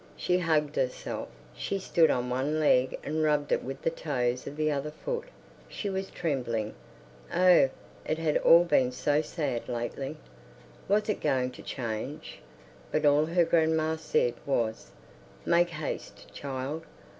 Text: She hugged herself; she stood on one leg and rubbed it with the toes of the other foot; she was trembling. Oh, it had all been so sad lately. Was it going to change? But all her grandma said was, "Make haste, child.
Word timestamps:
She 0.17 0.39
hugged 0.39 0.77
herself; 0.77 1.27
she 1.55 1.77
stood 1.77 2.09
on 2.09 2.27
one 2.31 2.59
leg 2.59 2.97
and 3.03 3.21
rubbed 3.21 3.51
it 3.51 3.63
with 3.63 3.83
the 3.83 3.91
toes 3.91 4.47
of 4.47 4.55
the 4.57 4.71
other 4.71 4.89
foot; 4.89 5.25
she 5.69 5.91
was 5.91 6.09
trembling. 6.09 6.73
Oh, 7.31 7.69
it 8.03 8.17
had 8.17 8.37
all 8.37 8.63
been 8.63 8.91
so 8.91 9.21
sad 9.21 9.69
lately. 9.69 10.17
Was 10.87 11.07
it 11.07 11.21
going 11.21 11.51
to 11.51 11.61
change? 11.61 12.39
But 12.91 13.05
all 13.05 13.27
her 13.27 13.45
grandma 13.45 13.95
said 13.95 14.33
was, 14.47 14.89
"Make 15.45 15.69
haste, 15.69 16.33
child. 16.33 16.83